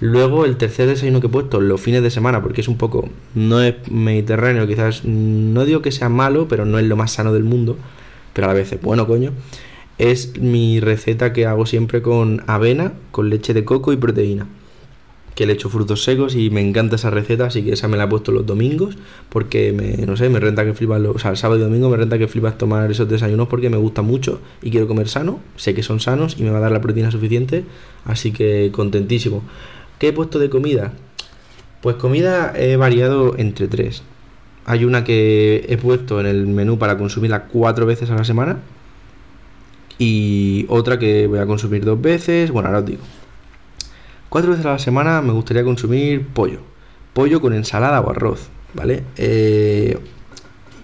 Luego 0.00 0.44
el 0.44 0.56
tercer 0.56 0.88
desayuno 0.88 1.20
que 1.20 1.28
he 1.28 1.30
puesto, 1.30 1.60
los 1.60 1.80
fines 1.80 2.02
de 2.02 2.10
semana, 2.10 2.42
porque 2.42 2.60
es 2.60 2.68
un 2.68 2.76
poco, 2.76 3.08
no 3.34 3.62
es 3.62 3.76
mediterráneo, 3.90 4.66
quizás, 4.66 5.06
no 5.06 5.64
digo 5.64 5.80
que 5.80 5.90
sea 5.90 6.10
malo, 6.10 6.48
pero 6.48 6.66
no 6.66 6.78
es 6.78 6.84
lo 6.84 6.96
más 6.96 7.12
sano 7.12 7.32
del 7.32 7.44
mundo, 7.44 7.78
pero 8.34 8.46
a 8.46 8.48
la 8.48 8.54
vez 8.54 8.72
es 8.72 8.82
bueno, 8.82 9.06
coño. 9.06 9.32
Es 9.96 10.38
mi 10.38 10.80
receta 10.80 11.32
que 11.32 11.46
hago 11.46 11.64
siempre 11.64 12.02
con 12.02 12.42
avena, 12.46 12.92
con 13.10 13.30
leche 13.30 13.54
de 13.54 13.64
coco 13.64 13.94
y 13.94 13.96
proteína 13.96 14.46
que 15.36 15.44
le 15.44 15.52
echo 15.52 15.68
frutos 15.68 16.02
secos 16.02 16.34
y 16.34 16.48
me 16.48 16.62
encanta 16.62 16.96
esa 16.96 17.10
receta, 17.10 17.44
así 17.44 17.62
que 17.62 17.74
esa 17.74 17.88
me 17.88 17.98
la 17.98 18.04
he 18.04 18.08
puesto 18.08 18.32
los 18.32 18.46
domingos 18.46 18.96
porque 19.28 19.70
me, 19.70 20.06
no 20.06 20.16
sé, 20.16 20.30
me 20.30 20.40
renta 20.40 20.64
que 20.64 20.72
flipas, 20.72 21.02
o 21.02 21.18
sea, 21.18 21.30
el 21.30 21.36
sábado 21.36 21.60
y 21.60 21.62
domingo 21.62 21.90
me 21.90 21.98
renta 21.98 22.16
que 22.16 22.26
flipas 22.26 22.56
tomar 22.56 22.90
esos 22.90 23.06
desayunos 23.06 23.46
porque 23.46 23.68
me 23.68 23.76
gusta 23.76 24.00
mucho 24.00 24.40
y 24.62 24.70
quiero 24.70 24.88
comer 24.88 25.08
sano, 25.08 25.40
sé 25.56 25.74
que 25.74 25.82
son 25.82 26.00
sanos 26.00 26.36
y 26.38 26.42
me 26.42 26.50
va 26.50 26.56
a 26.56 26.60
dar 26.62 26.72
la 26.72 26.80
proteína 26.80 27.10
suficiente, 27.10 27.64
así 28.06 28.32
que 28.32 28.70
contentísimo. 28.72 29.42
¿Qué 29.98 30.08
he 30.08 30.12
puesto 30.14 30.38
de 30.38 30.48
comida? 30.48 30.94
Pues 31.82 31.96
comida 31.96 32.54
he 32.56 32.76
variado 32.76 33.36
entre 33.36 33.68
tres. 33.68 34.02
Hay 34.64 34.86
una 34.86 35.04
que 35.04 35.66
he 35.68 35.76
puesto 35.76 36.18
en 36.18 36.24
el 36.24 36.46
menú 36.46 36.78
para 36.78 36.96
consumirla 36.96 37.44
cuatro 37.44 37.84
veces 37.84 38.08
a 38.08 38.14
la 38.14 38.24
semana 38.24 38.60
y 39.98 40.64
otra 40.70 40.98
que 40.98 41.26
voy 41.26 41.40
a 41.40 41.46
consumir 41.46 41.84
dos 41.84 42.00
veces, 42.00 42.50
bueno, 42.50 42.68
ahora 42.68 42.80
os 42.80 42.86
digo. 42.86 43.02
Cuatro 44.36 44.50
veces 44.50 44.66
a 44.66 44.72
la 44.72 44.78
semana 44.78 45.22
me 45.22 45.32
gustaría 45.32 45.64
consumir 45.64 46.26
pollo. 46.26 46.58
Pollo 47.14 47.40
con 47.40 47.54
ensalada 47.54 48.02
o 48.02 48.10
arroz, 48.10 48.48
¿vale? 48.74 49.02
Eh, 49.16 49.98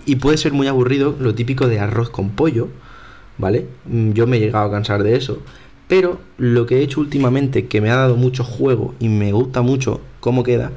y 0.07 0.17
puede 0.17 0.39
ser 0.39 0.55
muy 0.55 0.69
aburrido 0.69 1.15
lo 1.21 1.35
típico 1.35 1.69
de 1.69 1.79
arroz 1.79 2.09
con 2.09 2.31
pollo, 2.31 2.69
¿vale? 3.37 3.67
Mm, 3.85 4.13
yo 4.13 4.27
me 4.27 4.39
he 4.39 4.41
llegado 4.41 4.65
a 4.65 4.71
cansar 4.71 5.03
de 5.03 5.17
eso. 5.17 5.43
Pero 5.87 6.19
lo 6.39 6.65
que 6.65 6.79
he 6.79 6.83
hecho 6.83 7.01
últimamente, 7.01 7.67
que 7.67 7.83
me 7.83 7.91
ha 7.91 7.97
dado 7.97 8.17
mucho 8.17 8.43
juego 8.43 8.95
y 8.99 9.11
me 9.11 9.33
gusta 9.33 9.61
mucho 9.61 10.01
cómo 10.21 10.45
queda, 10.45 10.73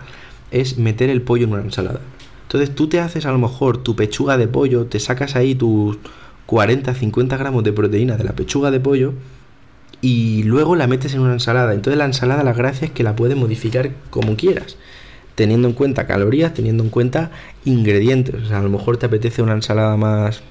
es 0.51 0.77
meter 0.77 1.09
el 1.09 1.21
pollo 1.21 1.45
en 1.45 1.53
una 1.53 1.61
ensalada. 1.61 2.01
Entonces 2.41 2.75
tú 2.75 2.89
te 2.89 2.99
haces 2.99 3.25
a 3.25 3.31
lo 3.31 3.37
mejor 3.37 3.77
tu 3.77 3.95
pechuga 3.95 4.37
de 4.37 4.49
pollo, 4.49 4.87
te 4.87 4.99
sacas 4.99 5.37
ahí 5.37 5.55
tus 5.55 5.97
40-50 6.45 7.37
gramos 7.37 7.63
de 7.63 7.71
proteína 7.71 8.17
de 8.17 8.25
la 8.25 8.33
pechuga 8.33 8.69
de 8.69 8.81
pollo 8.81 9.13
y 10.05 10.43
luego 10.43 10.75
la 10.75 10.85
metes 10.85 11.15
en 11.15 11.21
una 11.21 11.33
ensalada. 11.33 11.73
Entonces 11.73 11.97
la 11.97 12.05
ensalada 12.05 12.43
la 12.43 12.53
gracia 12.53 12.85
es 12.85 12.91
que 12.91 13.01
la 13.01 13.15
puedes 13.15 13.35
modificar 13.35 13.89
como 14.11 14.35
quieras, 14.35 14.77
teniendo 15.33 15.67
en 15.67 15.73
cuenta 15.73 16.05
calorías, 16.05 16.53
teniendo 16.53 16.83
en 16.83 16.91
cuenta 16.91 17.31
ingredientes. 17.65 18.35
O 18.35 18.45
sea, 18.45 18.59
a 18.59 18.61
lo 18.61 18.69
mejor 18.69 18.97
te 18.97 19.07
apetece 19.07 19.41
una 19.41 19.53
ensalada 19.53 19.97
más 19.97 20.43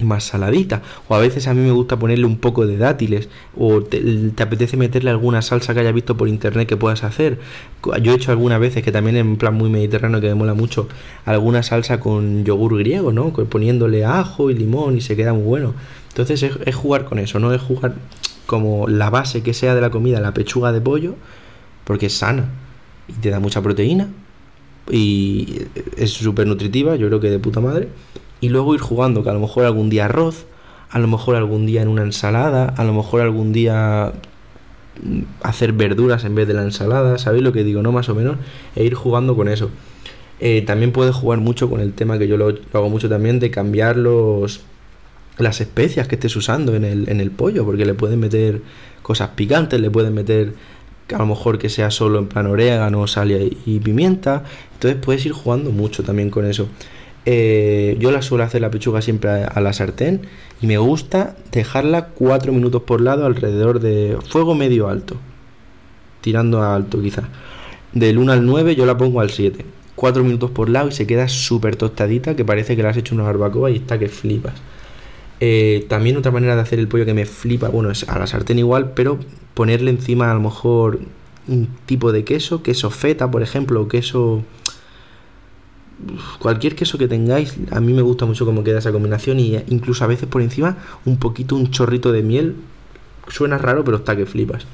más 0.00 0.24
saladita. 0.24 0.82
O 1.06 1.14
a 1.14 1.20
veces 1.20 1.46
a 1.46 1.54
mí 1.54 1.60
me 1.60 1.70
gusta 1.70 1.96
ponerle 1.96 2.26
un 2.26 2.38
poco 2.38 2.66
de 2.66 2.76
dátiles 2.76 3.28
o 3.56 3.82
te, 3.82 4.32
apetece 4.42 4.76
meterle 4.76 5.10
alguna 5.10 5.42
salsa 5.42 5.72
que 5.72 5.80
haya 5.80 5.92
visto 5.92 6.16
por 6.16 6.26
internet 6.26 6.66
que 6.68 6.76
puedas 6.76 7.04
hacer. 7.04 7.38
Yo 8.02 8.12
he 8.12 8.16
hecho 8.16 8.32
algunas 8.32 8.58
veces 8.58 8.82
que 8.82 8.90
también 8.90 9.16
en 9.16 9.36
plan 9.36 9.54
muy 9.54 9.70
mediterráneo 9.70 10.20
que 10.20 10.26
me 10.26 10.34
mola 10.34 10.54
mucho 10.54 10.88
alguna 11.24 11.62
salsa 11.62 12.00
con 12.00 12.44
yogur 12.44 12.76
griego 12.78 13.12
no 13.12 13.32
poniéndole 13.32 14.04
ajo 14.04 14.50
y 14.50 14.54
limón 14.54 14.96
y 14.96 15.02
se 15.02 15.14
queda 15.14 15.32
muy 15.34 15.44
bueno. 15.44 15.72
Entonces 16.08 16.42
es 16.42 16.74
jugar 16.74 17.04
con 17.04 17.20
eso 17.20 17.38
no 17.38 17.54
es 17.54 17.62
jugar 17.62 17.94
como 18.46 18.88
la 18.88 19.10
base 19.10 19.42
que 19.42 19.54
sea 19.54 19.74
de 19.74 19.80
la 19.80 19.90
comida, 19.90 20.20
la 20.20 20.32
pechuga 20.32 20.72
de 20.72 20.80
pollo, 20.80 21.14
porque 21.84 22.06
es 22.06 22.16
sana 22.16 22.46
y 23.08 23.12
te 23.14 23.30
da 23.30 23.40
mucha 23.40 23.62
proteína 23.62 24.08
y 24.90 25.62
es 25.96 26.12
súper 26.12 26.46
nutritiva, 26.46 26.96
yo 26.96 27.08
creo 27.08 27.20
que 27.20 27.30
de 27.30 27.38
puta 27.38 27.60
madre. 27.60 27.88
Y 28.40 28.48
luego 28.50 28.74
ir 28.74 28.80
jugando, 28.80 29.22
que 29.22 29.30
a 29.30 29.32
lo 29.32 29.40
mejor 29.40 29.64
algún 29.64 29.90
día 29.90 30.04
arroz, 30.04 30.46
a 30.90 30.98
lo 30.98 31.08
mejor 31.08 31.36
algún 31.36 31.66
día 31.66 31.82
en 31.82 31.88
una 31.88 32.02
ensalada, 32.02 32.66
a 32.76 32.84
lo 32.84 32.92
mejor 32.92 33.22
algún 33.22 33.52
día 33.52 34.12
mm, 35.02 35.20
hacer 35.42 35.72
verduras 35.72 36.24
en 36.24 36.34
vez 36.34 36.46
de 36.46 36.54
la 36.54 36.62
ensalada, 36.62 37.18
¿sabéis 37.18 37.42
lo 37.42 37.52
que 37.52 37.64
digo? 37.64 37.82
¿No? 37.82 37.92
Más 37.92 38.08
o 38.08 38.14
menos, 38.14 38.36
e 38.76 38.84
ir 38.84 38.94
jugando 38.94 39.34
con 39.34 39.48
eso. 39.48 39.70
Eh, 40.38 40.62
también 40.66 40.92
puedes 40.92 41.14
jugar 41.14 41.40
mucho 41.40 41.70
con 41.70 41.80
el 41.80 41.94
tema 41.94 42.18
que 42.18 42.28
yo 42.28 42.36
lo, 42.36 42.50
lo 42.50 42.60
hago 42.74 42.90
mucho 42.90 43.08
también, 43.08 43.40
de 43.40 43.50
cambiar 43.50 43.96
los 43.96 44.60
las 45.38 45.60
especias 45.60 46.08
que 46.08 46.14
estés 46.14 46.34
usando 46.36 46.74
en 46.74 46.84
el, 46.84 47.08
en 47.08 47.20
el 47.20 47.30
pollo, 47.30 47.64
porque 47.64 47.84
le 47.84 47.94
pueden 47.94 48.20
meter 48.20 48.62
cosas 49.02 49.30
picantes, 49.30 49.80
le 49.80 49.90
pueden 49.90 50.14
meter 50.14 50.54
a 51.14 51.18
lo 51.18 51.26
mejor 51.26 51.58
que 51.58 51.68
sea 51.68 51.90
solo 51.90 52.18
en 52.18 52.26
plan 52.26 52.46
orégano, 52.46 53.06
sal 53.06 53.30
y, 53.30 53.80
pimienta. 53.80 54.44
Entonces 54.74 55.00
puedes 55.00 55.24
ir 55.26 55.32
jugando 55.32 55.70
mucho 55.70 56.02
también 56.02 56.30
con 56.30 56.44
eso. 56.44 56.68
Eh, 57.24 57.96
yo 57.98 58.10
la 58.10 58.22
suelo 58.22 58.44
hacer 58.44 58.60
la 58.60 58.70
pechuga 58.70 59.02
siempre 59.02 59.30
a, 59.30 59.60
la 59.60 59.72
sartén 59.72 60.22
y 60.62 60.66
me 60.68 60.78
gusta 60.78 61.36
dejarla 61.50 62.08
4 62.08 62.52
minutos 62.52 62.82
por 62.82 63.00
lado 63.00 63.26
alrededor 63.26 63.80
de 63.80 64.16
fuego 64.28 64.54
medio 64.54 64.88
alto, 64.88 65.16
tirando 66.20 66.62
a 66.62 66.74
alto 66.74 67.00
quizás. 67.02 67.24
Del 67.92 68.18
1 68.18 68.32
al 68.32 68.46
9 68.46 68.76
yo 68.76 68.86
la 68.86 68.96
pongo 68.96 69.20
al 69.20 69.30
7. 69.30 69.64
4 69.96 70.24
minutos 70.24 70.50
por 70.50 70.68
lado 70.68 70.88
y 70.88 70.92
se 70.92 71.06
queda 71.06 71.26
súper 71.26 71.76
tostadita 71.76 72.36
que 72.36 72.44
parece 72.44 72.76
que 72.76 72.82
le 72.82 72.88
has 72.88 72.96
hecho 72.96 73.14
una 73.14 73.24
barbacoa 73.24 73.70
y 73.70 73.76
está 73.76 73.98
que 73.98 74.08
flipas. 74.08 74.54
Eh, 75.40 75.84
también 75.88 76.16
otra 76.16 76.32
manera 76.32 76.54
de 76.56 76.62
hacer 76.62 76.78
el 76.78 76.88
pollo 76.88 77.04
que 77.04 77.14
me 77.14 77.26
flipa, 77.26 77.68
bueno, 77.68 77.90
es 77.90 78.08
a 78.08 78.18
la 78.18 78.26
sartén 78.26 78.58
igual, 78.58 78.92
pero 78.92 79.18
ponerle 79.54 79.90
encima 79.90 80.30
a 80.30 80.34
lo 80.34 80.40
mejor 80.40 81.00
un 81.48 81.68
tipo 81.86 82.12
de 82.12 82.24
queso, 82.24 82.62
queso 82.62 82.90
feta, 82.90 83.30
por 83.30 83.42
ejemplo, 83.42 83.82
o 83.82 83.88
queso... 83.88 84.42
Cualquier 86.38 86.76
queso 86.76 86.98
que 86.98 87.08
tengáis, 87.08 87.56
a 87.70 87.80
mí 87.80 87.94
me 87.94 88.02
gusta 88.02 88.26
mucho 88.26 88.44
cómo 88.44 88.62
queda 88.62 88.80
esa 88.80 88.92
combinación 88.92 89.40
y 89.40 89.56
incluso 89.68 90.04
a 90.04 90.06
veces 90.06 90.28
por 90.28 90.42
encima 90.42 90.76
un 91.06 91.16
poquito, 91.16 91.56
un 91.56 91.70
chorrito 91.70 92.12
de 92.12 92.22
miel. 92.22 92.56
Suena 93.28 93.56
raro, 93.56 93.82
pero 93.82 93.96
está 93.96 94.14
que 94.14 94.26
flipas. 94.26 94.66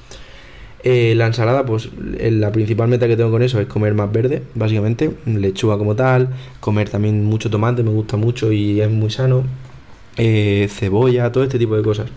Eh, 0.83 1.15
la 1.15 1.27
ensalada, 1.27 1.65
pues 1.65 1.91
la 1.97 2.51
principal 2.51 2.89
meta 2.89 3.07
que 3.07 3.17
tengo 3.17 3.31
con 3.31 3.43
eso 3.43 3.61
es 3.61 3.69
comer 3.69 3.95
más 3.95 4.11
verde, 4.11 4.43
básicamente, 4.57 5.13
lechuga 5.27 5.79
como 5.79 5.95
tal, 5.95 6.31
comer 6.59 6.89
también 6.89 7.25
mucho 7.25 7.51
tomate, 7.51 7.85
me 7.85 7.91
gusta 7.91 8.17
mucho 8.17 8.51
y 8.51 8.81
es 8.81 8.91
muy 8.91 9.11
sano. 9.11 9.45
Eh, 10.17 10.69
cebolla, 10.71 11.33
todo 11.33 11.45
este 11.45 11.59
tipo 11.59 11.77
de 11.77 11.83
cosas. 11.83 12.11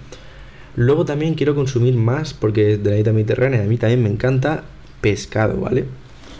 Luego 0.76 1.06
también 1.06 1.36
quiero 1.36 1.56
consumir 1.56 1.96
más, 1.96 2.34
porque 2.34 2.78
de 2.78 2.90
la 2.90 2.96
dieta 2.96 3.14
mediterránea 3.14 3.62
a 3.62 3.66
mí 3.66 3.78
también 3.78 4.04
me 4.04 4.10
encanta 4.10 4.64
pescado, 5.00 5.62
¿vale? 5.62 5.86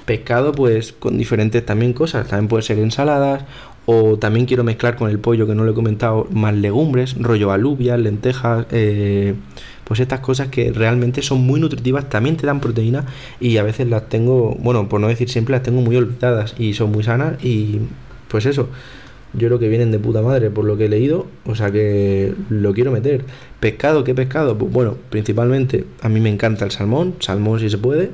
Pescado 0.06 0.52
pues 0.52 0.92
con 0.92 1.18
diferentes 1.18 1.66
también 1.66 1.94
cosas, 1.94 2.28
también 2.28 2.50
puede 2.50 2.64
ser 2.64 2.80
ensaladas, 2.80 3.46
o 3.86 4.18
también 4.18 4.46
quiero 4.46 4.64
mezclar 4.64 4.96
con 4.96 5.10
el 5.10 5.20
pollo 5.20 5.48
que 5.48 5.56
no 5.56 5.64
lo 5.64 5.72
he 5.72 5.76
comentado, 5.76 6.28
más 6.32 6.54
legumbres, 6.54 7.16
rollo 7.18 7.52
alubias, 7.52 8.00
lentejas, 8.00 8.66
eh, 8.72 9.36
pues 9.84 10.00
estas 10.00 10.20
cosas 10.20 10.50
que 10.50 10.72
realmente 10.74 11.22
son 11.22 11.42
muy 11.42 11.60
nutritivas, 11.60 12.10
también 12.10 12.36
te 12.36 12.46
dan 12.48 12.60
proteína 12.60 13.06
y 13.40 13.58
a 13.58 13.64
veces 13.64 13.88
las 13.88 14.10
tengo, 14.10 14.56
bueno, 14.60 14.90
por 14.90 15.00
no 15.00 15.08
decir 15.08 15.30
siempre, 15.30 15.54
las 15.54 15.64
tengo 15.64 15.82
muy 15.82 15.96
olvidadas 15.96 16.56
y 16.58 16.74
son 16.74 16.92
muy 16.92 17.04
sanas 17.04 17.42
y 17.44 17.80
pues 18.28 18.46
eso 18.48 18.70
yo 19.38 19.48
creo 19.48 19.60
que 19.60 19.68
vienen 19.70 19.92
de 19.92 20.00
puta 20.00 20.22
madre 20.22 20.50
por 20.50 20.66
lo 20.66 20.78
que 20.78 20.86
he 20.86 20.90
leído, 20.90 21.28
o 21.46 21.56
sea 21.56 21.72
que 21.72 22.34
lo 22.50 22.74
quiero 22.74 22.92
meter. 22.92 23.24
Pescado, 23.60 24.04
¿qué 24.04 24.16
pescado? 24.16 24.58
Pues 24.58 24.72
bueno, 24.72 24.96
principalmente 25.10 25.86
a 26.02 26.10
mí 26.10 26.20
me 26.20 26.30
encanta 26.30 26.66
el 26.66 26.72
salmón, 26.72 27.16
salmón 27.20 27.60
si 27.60 27.70
se 27.70 27.78
puede. 27.78 28.12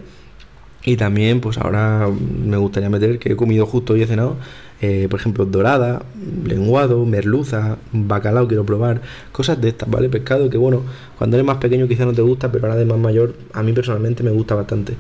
Y 0.83 0.97
también, 0.97 1.41
pues 1.41 1.59
ahora 1.59 2.09
me 2.09 2.57
gustaría 2.57 2.89
meter, 2.89 3.19
que 3.19 3.33
he 3.33 3.35
comido 3.35 3.67
justo 3.67 3.93
hoy 3.93 4.01
he 4.01 4.07
cenado, 4.07 4.37
eh, 4.81 5.07
por 5.11 5.19
ejemplo, 5.19 5.45
dorada, 5.45 6.01
lenguado, 6.43 7.05
merluza, 7.05 7.77
bacalao 7.91 8.47
quiero 8.47 8.65
probar, 8.65 9.01
cosas 9.31 9.61
de 9.61 9.69
estas, 9.69 9.89
¿vale? 9.89 10.09
Pescado 10.09 10.49
que 10.49 10.57
bueno, 10.57 10.81
cuando 11.19 11.37
eres 11.37 11.45
más 11.45 11.57
pequeño 11.57 11.87
quizá 11.87 12.05
no 12.05 12.13
te 12.13 12.23
gusta, 12.23 12.51
pero 12.51 12.65
ahora 12.65 12.77
de 12.77 12.85
más 12.85 12.97
mayor 12.97 13.35
a 13.53 13.61
mí 13.61 13.73
personalmente 13.73 14.23
me 14.23 14.31
gusta 14.31 14.55
bastante. 14.55 14.95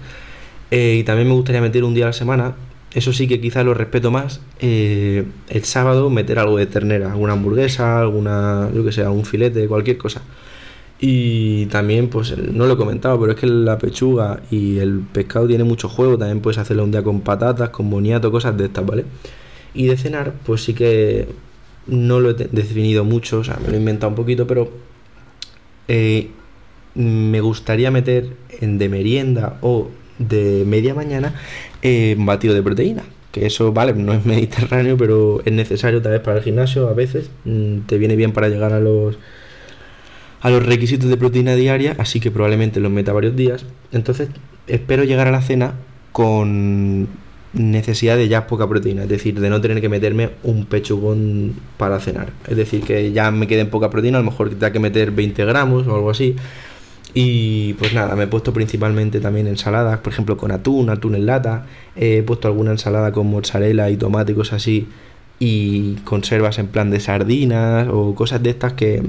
Eh, 0.69 0.97
y 0.99 1.03
también 1.03 1.27
me 1.27 1.33
gustaría 1.33 1.61
meter 1.61 1.83
un 1.83 1.95
día 1.95 2.05
a 2.05 2.07
la 2.07 2.13
semana 2.13 2.53
eso 2.93 3.13
sí 3.13 3.27
que 3.27 3.39
quizá 3.39 3.63
lo 3.63 3.73
respeto 3.73 4.11
más. 4.11 4.41
Eh, 4.59 5.25
el 5.49 5.63
sábado 5.63 6.09
meter 6.09 6.39
algo 6.39 6.57
de 6.57 6.65
ternera, 6.65 7.11
alguna 7.11 7.33
hamburguesa, 7.33 7.99
alguna, 7.99 8.69
yo 8.73 8.83
que 8.83 8.91
sé, 8.91 9.07
un 9.07 9.25
filete, 9.25 9.67
cualquier 9.67 9.97
cosa. 9.97 10.21
Y 10.99 11.65
también, 11.67 12.09
pues 12.09 12.37
no 12.37 12.67
lo 12.67 12.73
he 12.73 12.77
comentado, 12.77 13.19
pero 13.19 13.31
es 13.31 13.39
que 13.39 13.47
la 13.47 13.77
pechuga 13.77 14.41
y 14.51 14.77
el 14.79 14.99
pescado 14.99 15.47
tiene 15.47 15.63
mucho 15.63 15.89
juego. 15.89 16.17
También 16.17 16.41
puedes 16.41 16.57
hacerlo 16.57 16.83
un 16.83 16.91
día 16.91 17.01
con 17.01 17.21
patatas, 17.21 17.69
con 17.69 17.89
boniato, 17.89 18.31
cosas 18.31 18.57
de 18.57 18.65
estas, 18.65 18.85
¿vale? 18.85 19.05
Y 19.73 19.87
de 19.87 19.97
cenar, 19.97 20.33
pues 20.45 20.63
sí 20.63 20.73
que 20.73 21.27
no 21.87 22.19
lo 22.19 22.31
he 22.31 22.33
definido 22.33 23.03
mucho, 23.03 23.39
o 23.39 23.43
sea, 23.43 23.57
me 23.61 23.69
lo 23.69 23.73
he 23.75 23.77
inventado 23.77 24.09
un 24.09 24.15
poquito, 24.15 24.45
pero 24.45 24.69
eh, 25.87 26.29
me 26.93 27.41
gustaría 27.41 27.89
meter 27.89 28.35
en 28.59 28.77
de 28.77 28.89
merienda 28.89 29.57
o 29.61 29.89
de 30.19 30.63
media 30.67 30.93
mañana 30.93 31.33
eh, 31.81 32.15
batido 32.17 32.53
de 32.53 32.63
proteína. 32.63 33.03
Que 33.31 33.45
eso, 33.45 33.71
vale, 33.71 33.93
no 33.93 34.13
es 34.13 34.25
mediterráneo, 34.25 34.97
pero 34.97 35.41
es 35.45 35.53
necesario 35.53 36.01
tal 36.01 36.13
vez 36.13 36.21
para 36.21 36.37
el 36.37 36.43
gimnasio 36.43 36.87
a 36.89 36.93
veces. 36.93 37.29
Mm, 37.45 37.79
te 37.81 37.97
viene 37.97 38.15
bien 38.15 38.33
para 38.33 38.49
llegar 38.49 38.73
a 38.73 38.79
los 38.79 39.17
a 40.41 40.49
los 40.49 40.65
requisitos 40.65 41.07
de 41.07 41.17
proteína 41.17 41.55
diaria, 41.55 41.95
así 41.99 42.19
que 42.19 42.31
probablemente 42.31 42.79
los 42.79 42.91
meta 42.91 43.13
varios 43.13 43.35
días. 43.35 43.63
Entonces, 43.91 44.29
espero 44.67 45.03
llegar 45.03 45.27
a 45.27 45.31
la 45.31 45.41
cena 45.41 45.75
con 46.11 47.07
necesidad 47.53 48.17
de 48.17 48.27
ya 48.27 48.47
poca 48.47 48.67
proteína, 48.67 49.03
es 49.03 49.09
decir, 49.09 49.39
de 49.39 49.49
no 49.49 49.61
tener 49.61 49.81
que 49.81 49.89
meterme 49.89 50.31
un 50.43 50.65
pechugón 50.65 51.53
para 51.77 51.99
cenar. 51.99 52.31
Es 52.47 52.57
decir, 52.57 52.83
que 52.83 53.11
ya 53.11 53.29
me 53.31 53.47
quede 53.47 53.65
poca 53.65 53.89
proteína, 53.89 54.17
a 54.17 54.21
lo 54.21 54.31
mejor 54.31 54.49
tenga 54.49 54.71
que 54.71 54.79
meter 54.79 55.11
20 55.11 55.45
gramos 55.45 55.87
o 55.87 55.95
algo 55.95 56.09
así, 56.09 56.35
y 57.13 57.73
pues 57.73 57.93
nada, 57.93 58.15
me 58.15 58.23
he 58.23 58.27
puesto 58.27 58.53
principalmente 58.53 59.19
también 59.19 59.47
ensaladas, 59.47 59.99
por 59.99 60.13
ejemplo 60.13 60.37
con 60.37 60.51
atún, 60.51 60.89
atún 60.89 61.15
en 61.15 61.25
lata. 61.25 61.65
He 61.95 62.23
puesto 62.23 62.47
alguna 62.47 62.71
ensalada 62.71 63.11
con 63.11 63.27
mozzarella 63.27 63.89
y 63.89 63.97
cosas 63.97 64.53
así. 64.53 64.87
Y 65.39 65.95
conservas 66.05 66.59
en 66.59 66.67
plan 66.67 66.91
de 66.91 66.99
sardinas 66.99 67.87
o 67.91 68.15
cosas 68.15 68.41
de 68.43 68.51
estas 68.51 68.73
que... 68.73 69.01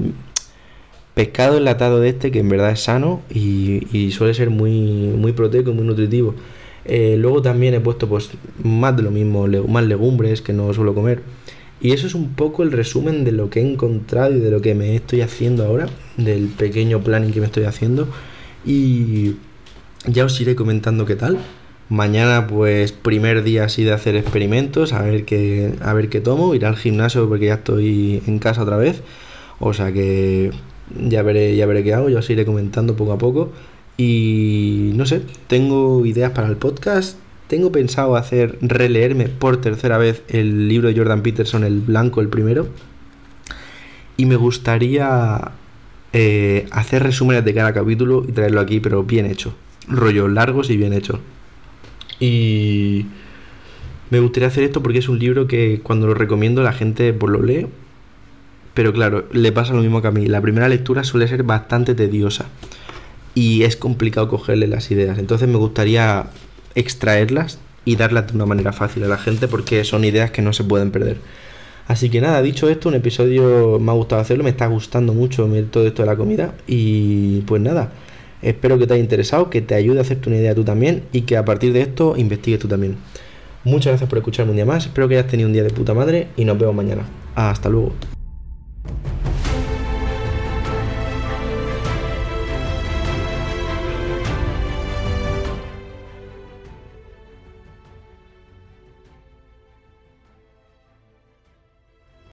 Pescado 1.13 1.57
enlatado 1.57 1.99
de 1.99 2.09
este 2.09 2.31
que 2.31 2.39
en 2.39 2.49
verdad 2.49 2.71
es 2.71 2.79
sano 2.81 3.21
y, 3.29 4.09
suele 4.11 4.33
ser 4.33 4.49
muy, 4.49 4.71
muy 4.71 5.31
proteico 5.31 5.69
y 5.69 5.73
muy 5.75 5.85
nutritivo. 5.85 6.33
Eh, 6.85 7.17
luego 7.19 7.41
también 7.43 7.75
he 7.75 7.79
puesto 7.79 8.09
pues 8.09 8.31
más 8.63 8.97
de 8.97 9.03
lo 9.03 9.11
mismo, 9.11 9.47
más 9.67 9.83
legumbres 9.85 10.41
que 10.41 10.53
no 10.53 10.73
suelo 10.73 10.95
comer. 10.95 11.21
Y 11.81 11.91
eso 11.91 12.07
es 12.07 12.15
un 12.15 12.33
poco 12.33 12.63
el 12.63 12.71
resumen 12.71 13.25
de 13.25 13.31
lo 13.31 13.51
que 13.51 13.59
he 13.59 13.71
encontrado 13.71 14.35
y 14.35 14.39
de 14.39 14.49
lo 14.49 14.61
que 14.61 14.73
me 14.73 14.95
estoy 14.95 15.21
haciendo 15.21 15.65
ahora, 15.65 15.87
del 16.17 16.47
pequeño 16.47 17.01
planning 17.01 17.31
que 17.31 17.39
me 17.39 17.47
estoy 17.47 17.63
haciendo. 17.63 18.07
Y 18.65 19.35
ya 20.05 20.25
os 20.25 20.39
iré 20.39 20.55
comentando 20.55 21.05
qué 21.05 21.15
tal. 21.15 21.37
Mañana, 21.89 22.47
pues, 22.47 22.91
primer 22.91 23.43
día 23.43 23.65
así 23.65 23.83
de 23.83 23.93
hacer 23.93 24.15
experimentos, 24.15 24.93
a 24.93 25.01
ver 25.01 25.25
qué, 25.25 25.75
a 25.81 25.93
ver 25.93 26.09
qué 26.09 26.21
tomo. 26.21 26.55
Ir 26.55 26.65
al 26.65 26.77
gimnasio 26.77 27.27
porque 27.27 27.47
ya 27.47 27.55
estoy 27.55 28.21
en 28.25 28.39
casa 28.39 28.63
otra 28.63 28.77
vez. 28.77 29.01
O 29.59 29.73
sea 29.73 29.91
que 29.91 30.51
ya 31.07 31.23
veré, 31.23 31.55
ya 31.55 31.65
veré 31.65 31.83
qué 31.83 31.93
hago, 31.93 32.09
ya 32.09 32.19
os 32.19 32.29
iré 32.29 32.45
comentando 32.45 32.95
poco 32.95 33.13
a 33.13 33.17
poco. 33.17 33.51
Y 33.97 34.91
no 34.95 35.05
sé, 35.05 35.21
tengo 35.47 36.05
ideas 36.05 36.31
para 36.31 36.47
el 36.47 36.57
podcast, 36.57 37.17
tengo 37.47 37.71
pensado 37.71 38.15
hacer 38.15 38.57
releerme 38.61 39.27
por 39.29 39.61
tercera 39.61 39.97
vez 39.97 40.23
el 40.27 40.67
libro 40.67 40.87
de 40.89 40.97
Jordan 40.97 41.21
Peterson, 41.21 41.63
el 41.63 41.81
blanco, 41.81 42.21
el 42.21 42.29
primero. 42.29 42.67
Y 44.17 44.25
me 44.25 44.35
gustaría 44.35 45.51
eh, 46.13 46.67
hacer 46.71 47.01
resúmenes 47.01 47.43
de 47.43 47.53
cada 47.53 47.73
capítulo 47.73 48.23
y 48.27 48.31
traerlo 48.31 48.61
aquí, 48.61 48.79
pero 48.79 49.03
bien 49.03 49.25
hecho. 49.25 49.55
Rollos 49.87 50.31
largos 50.31 50.69
y 50.69 50.77
bien 50.77 50.93
hecho. 50.93 51.19
Y 52.19 53.07
me 54.11 54.19
gustaría 54.19 54.47
hacer 54.47 54.63
esto 54.63 54.83
porque 54.83 54.99
es 54.99 55.09
un 55.09 55.17
libro 55.17 55.47
que 55.47 55.81
cuando 55.81 56.05
lo 56.05 56.13
recomiendo 56.13 56.61
la 56.61 56.71
gente 56.71 57.11
pues 57.13 57.31
lo 57.33 57.41
lee. 57.41 57.67
Pero 58.75 58.93
claro, 58.93 59.27
le 59.31 59.51
pasa 59.51 59.73
lo 59.73 59.81
mismo 59.81 60.01
que 60.01 60.07
a 60.07 60.11
mí. 60.11 60.27
La 60.27 60.39
primera 60.41 60.69
lectura 60.69 61.03
suele 61.03 61.27
ser 61.27 61.43
bastante 61.43 61.95
tediosa. 61.95 62.45
Y 63.35 63.63
es 63.63 63.75
complicado 63.75 64.27
cogerle 64.29 64.67
las 64.67 64.91
ideas. 64.91 65.17
Entonces 65.17 65.47
me 65.49 65.57
gustaría 65.57 66.27
extraerlas 66.75 67.59
y 67.85 67.95
darlas 67.95 68.27
de 68.27 68.35
una 68.35 68.45
manera 68.45 68.71
fácil 68.71 69.03
a 69.03 69.07
la 69.07 69.17
gente 69.17 69.47
porque 69.47 69.83
son 69.83 70.05
ideas 70.05 70.31
que 70.31 70.43
no 70.43 70.53
se 70.53 70.63
pueden 70.63 70.91
perder. 70.91 71.17
Así 71.87 72.09
que 72.09 72.21
nada, 72.21 72.41
dicho 72.41 72.69
esto, 72.69 72.89
un 72.89 72.95
episodio 72.95 73.77
me 73.79 73.91
ha 73.91 73.95
gustado 73.95 74.21
hacerlo, 74.21 74.43
me 74.43 74.51
está 74.51 74.67
gustando 74.67 75.13
mucho 75.13 75.47
todo 75.69 75.85
esto 75.85 76.01
de 76.01 76.05
la 76.05 76.15
comida 76.15 76.53
y 76.65 77.41
pues 77.41 77.61
nada, 77.61 77.91
espero 78.41 78.79
que 78.79 78.87
te 78.87 78.93
haya 78.93 79.03
interesado, 79.03 79.49
que 79.49 79.61
te 79.61 79.75
ayude 79.75 79.99
a 79.99 80.01
hacerte 80.01 80.29
una 80.29 80.37
idea 80.37 80.55
tú 80.55 80.63
también 80.63 81.03
y 81.11 81.21
que 81.21 81.35
a 81.35 81.43
partir 81.43 81.73
de 81.73 81.81
esto 81.81 82.15
investigues 82.15 82.61
tú 82.61 82.67
también. 82.67 82.95
Muchas 83.65 83.87
gracias 83.91 84.09
por 84.09 84.17
escucharme 84.17 84.51
un 84.51 84.55
día 84.55 84.65
más, 84.65 84.85
espero 84.85 85.09
que 85.09 85.17
hayas 85.17 85.29
tenido 85.29 85.47
un 85.47 85.53
día 85.53 85.63
de 85.63 85.71
puta 85.71 85.93
madre 85.93 86.27
y 86.37 86.45
nos 86.45 86.57
vemos 86.57 86.75
mañana. 86.75 87.03
Hasta 87.35 87.69
luego. 87.69 87.93